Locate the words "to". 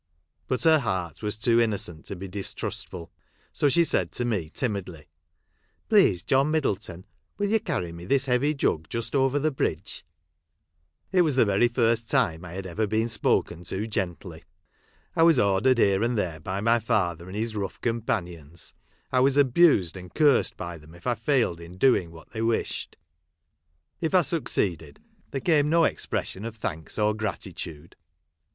2.05-2.15, 4.13-4.25, 13.65-13.85